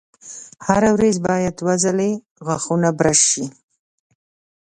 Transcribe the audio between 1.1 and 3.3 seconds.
باید دوه ځلې غاښونه برش